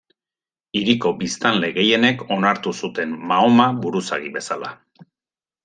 [0.79, 4.77] Hiriko biztanle gehienek onartu zuten Mahoma buruzagi bezala.